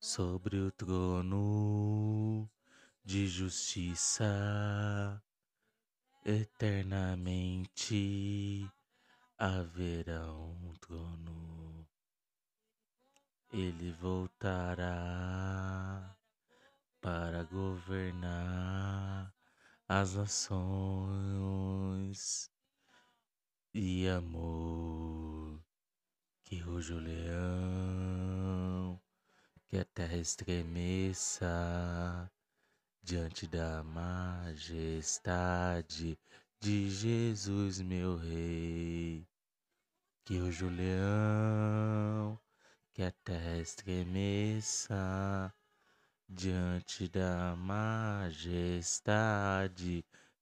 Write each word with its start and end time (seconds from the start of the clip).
Sobre 0.00 0.60
o 0.60 0.70
trono 0.70 2.48
de 3.04 3.26
justiça 3.26 5.20
eternamente 6.24 7.52
haverá 9.36 10.32
um 10.32 10.72
trono. 10.80 11.86
Ele 13.52 13.92
voltará 13.92 14.96
para 17.00 17.42
governar 17.44 19.34
as 19.88 20.14
nações 20.14 21.10
e 23.74 24.08
amor 24.08 25.62
que 26.44 26.62
o 26.62 26.78
leão, 26.98 28.98
que 29.66 29.76
a 29.76 29.84
terra 29.84 30.16
estremeça 30.16 31.46
diante 33.02 33.46
da 33.46 33.82
majestade 33.82 34.58
de 36.60 36.88
Jesus, 36.88 37.80
meu 37.80 38.16
rei. 38.16 39.28
Que 40.24 40.38
o 40.38 40.70
leão, 40.70 42.40
que 42.94 43.02
a 43.02 43.12
terra 43.22 43.58
estremeça 43.58 45.52
diante 46.28 47.08
da 47.08 47.56
majestade 47.56 48.54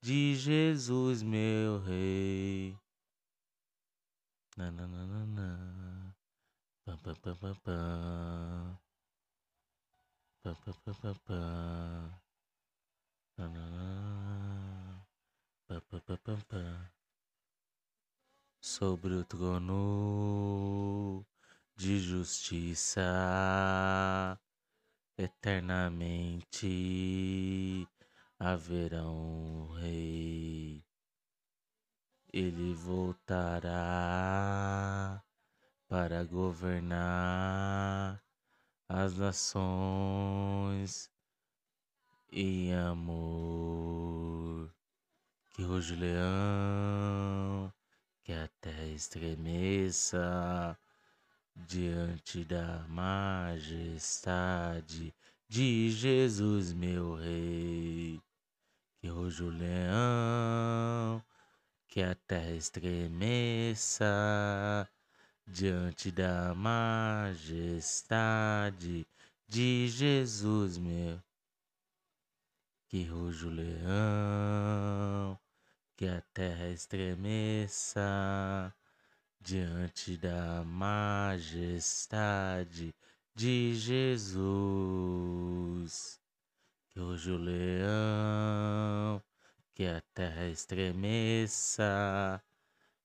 de 0.00 0.34
Jesus, 0.34 1.22
meu 1.22 1.78
rei. 1.80 2.74
Na, 4.56 4.70
na, 4.70 4.86
na, 4.86 5.06
na, 5.06 5.26
na. 5.26 6.14
Pam, 6.84 6.96
pam, 6.98 7.14
pam, 7.14 7.36
pam, 7.36 7.54
pam. 7.54 8.78
Pam, 10.42 10.54
pam, 10.54 10.74
pam, 10.84 10.94
pam, 10.94 11.14
pam. 11.26 12.20
Na, 13.36 13.48
na, 13.48 13.70
na. 13.70 15.06
Pam, 15.66 15.80
pam, 15.90 16.00
pam, 16.00 16.16
pam, 16.18 16.40
pam. 16.48 16.90
Sobre 18.60 19.14
o 19.14 19.24
trono 19.24 21.24
de 21.76 22.00
justiça 22.00 23.00
eternamente 25.18 26.66
haverá 28.38 29.02
um 29.04 29.66
rei. 29.72 30.84
Ele 32.32 32.72
voltará 32.74 33.72
para 35.88 36.22
governar 36.24 38.22
as 38.88 39.18
nações 39.18 41.10
em 42.30 42.72
amor. 42.74 44.72
Que 45.54 45.64
o 45.64 45.78
leão, 45.96 47.72
que 48.22 48.32
a 48.32 48.46
terra 48.60 48.84
estremeça 48.84 50.78
diante 51.66 52.44
da 52.44 52.84
majestade 52.88 55.14
de 55.48 55.90
Jesus, 55.90 56.72
meu 56.72 57.14
rei. 57.14 58.20
Que 59.00 59.10
hoje 59.10 59.42
o 59.42 59.48
leão, 59.48 61.24
que 61.86 62.02
a 62.02 62.14
terra 62.14 62.52
estremeça 62.52 64.06
diante 65.46 66.10
da 66.10 66.54
majestade 66.54 67.76
de 69.46 69.88
Jesus, 69.88 70.78
meu. 70.78 71.22
Que 72.88 73.04
ruja 73.04 73.46
o 73.46 73.50
leão, 73.50 75.38
que 75.96 76.06
a 76.06 76.20
terra 76.32 76.68
estremeça 76.68 78.74
diante 79.48 80.14
da 80.18 80.62
majestade 80.62 81.42
de 83.34 83.74
Jesus. 83.74 84.38
Que 86.90 87.00
hoje 87.00 87.30
o 87.30 87.38
leão, 87.38 89.22
que 89.72 89.86
a 89.86 90.02
terra 90.12 90.48
estremeça 90.48 92.42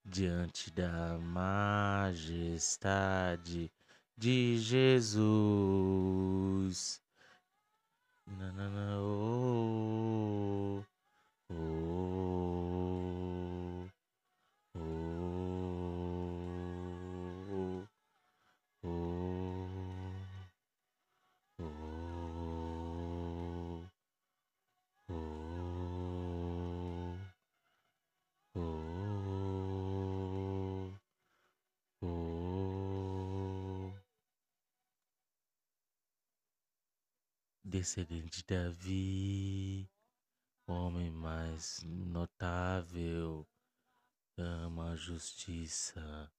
diante 0.04 0.70
da 0.70 1.18
majestade 1.18 2.12
de 4.18 4.58
Jesus. 4.58 5.02
Na, 8.28 8.52
Descendente 37.74 38.38
de 38.38 38.44
Davi, 38.44 39.90
homem 40.68 41.10
mais 41.10 41.82
notável, 41.84 43.48
ama 44.38 44.92
a 44.92 44.96
justiça, 44.96 46.32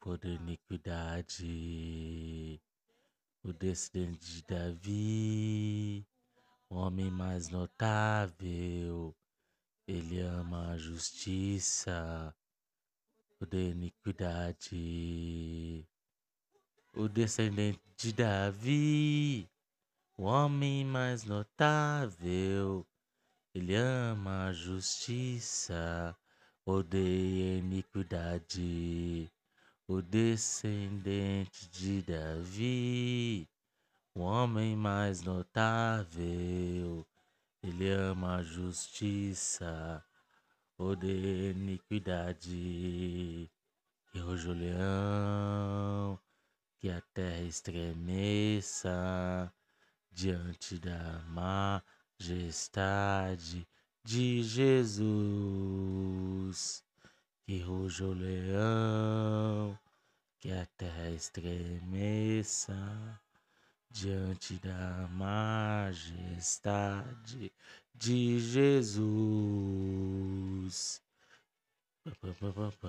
por 0.00 0.24
iniquidade. 0.24 1.44
O 3.42 3.52
descendente 3.52 4.24
de 4.24 4.42
Davi, 4.44 6.06
homem 6.70 7.10
mais 7.10 7.50
notável, 7.50 9.14
ele 9.86 10.20
ama 10.20 10.70
a 10.70 10.78
justiça, 10.78 12.34
por 13.38 13.52
iniquidade. 13.52 14.74
O 16.94 17.10
descendente 17.10 17.82
de 17.98 18.10
Davi, 18.14 19.50
o 20.16 20.24
homem 20.24 20.84
mais 20.84 21.24
notável, 21.24 22.86
ele 23.52 23.74
ama 23.74 24.46
a 24.46 24.52
justiça, 24.52 26.16
odeia 26.64 27.56
a 27.56 27.58
iniquidade. 27.58 29.28
O 29.88 30.00
descendente 30.00 31.68
de 31.68 32.00
Davi, 32.02 33.48
o 34.14 34.20
homem 34.20 34.76
mais 34.76 35.20
notável, 35.22 37.04
ele 37.62 37.90
ama 37.90 38.36
a 38.36 38.42
justiça, 38.42 40.02
odeia 40.78 41.48
a 41.48 41.52
iniquidade. 41.52 43.50
Que 44.12 44.20
hoje 44.20 44.48
o 44.48 44.52
leão, 44.52 46.18
que 46.78 46.88
a 46.88 47.00
terra 47.12 47.42
estremeça 47.42 48.82
diante 50.14 50.78
da 50.78 51.20
majestade 52.18 53.66
de 54.04 54.42
Jesus. 54.42 55.04
Que 57.44 57.58
ruja 57.60 58.06
o 58.06 58.12
leão, 58.14 59.78
que 60.40 60.50
a 60.52 60.64
terra 60.78 61.10
estremeça 61.10 62.74
diante 63.90 64.54
da 64.60 65.08
majestade 65.10 66.32
de 67.94 68.40
Jesus. 68.40 69.02
Pá, 72.04 72.12
pá, 72.20 72.34
pá, 72.40 72.52
pá, 72.52 72.72
pá. 72.80 72.88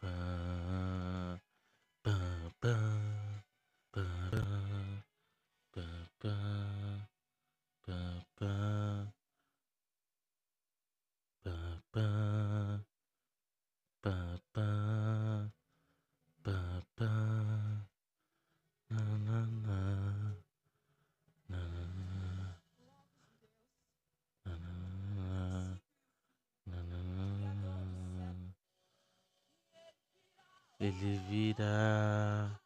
ele 30.81 31.15
virá, 31.29 32.59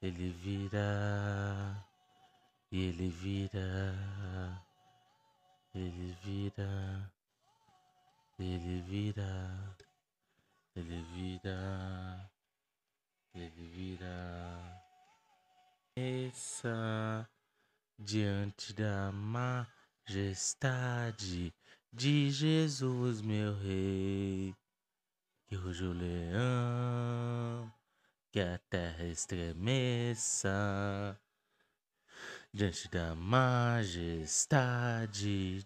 ele 0.00 0.30
virá, 0.30 1.84
e 2.70 2.84
ele 2.84 3.10
virá, 3.10 4.62
ele 5.74 6.16
virá, 6.22 7.10
ele 8.38 8.80
virá, 8.82 9.76
ele 10.76 11.02
virá, 11.02 12.30
ele 13.34 13.68
virá. 13.74 14.80
Essa 15.96 17.28
diante 17.98 18.72
da 18.72 19.10
majestade 20.06 21.52
de 21.92 22.30
Jesus, 22.30 23.20
meu 23.20 23.58
Rei, 23.58 24.54
ruge 25.56 25.84
o 25.84 25.92
leão, 25.92 27.72
que 28.30 28.40
a 28.40 28.58
terra 28.70 29.04
estremeça 29.04 30.50
diante 32.52 32.88
da 32.88 33.14
majestade 33.14 34.02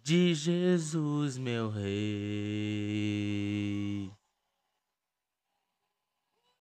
de 0.03 0.35
Jesus, 0.35 1.39
meu 1.39 1.71
Rei. 1.71 1.95